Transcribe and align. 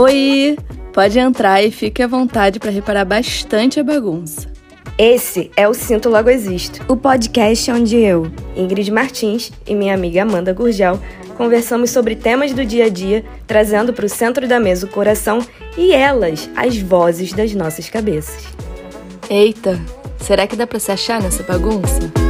Oi! 0.00 0.56
Pode 0.92 1.18
entrar 1.18 1.60
e 1.60 1.72
fique 1.72 2.00
à 2.00 2.06
vontade 2.06 2.60
para 2.60 2.70
reparar 2.70 3.04
bastante 3.04 3.80
a 3.80 3.82
bagunça. 3.82 4.48
Esse 4.96 5.50
é 5.56 5.66
o 5.66 5.74
Sinto 5.74 6.08
Logo 6.08 6.30
Existo, 6.30 6.80
o 6.86 6.96
podcast 6.96 7.68
onde 7.72 7.96
eu, 7.96 8.30
Ingrid 8.54 8.92
Martins 8.92 9.50
e 9.66 9.74
minha 9.74 9.92
amiga 9.92 10.22
Amanda 10.22 10.52
Gurgel 10.52 11.00
conversamos 11.36 11.90
sobre 11.90 12.14
temas 12.14 12.52
do 12.52 12.64
dia 12.64 12.84
a 12.84 12.88
dia, 12.88 13.24
trazendo 13.44 13.92
para 13.92 14.06
o 14.06 14.08
centro 14.08 14.46
da 14.46 14.60
mesa 14.60 14.86
o 14.86 14.88
coração 14.88 15.40
e 15.76 15.92
elas, 15.92 16.48
as 16.54 16.78
vozes 16.78 17.32
das 17.32 17.52
nossas 17.52 17.90
cabeças. 17.90 18.44
Eita, 19.28 19.80
será 20.20 20.46
que 20.46 20.54
dá 20.54 20.64
para 20.64 20.78
se 20.78 20.92
achar 20.92 21.20
nessa 21.20 21.42
bagunça? 21.42 22.27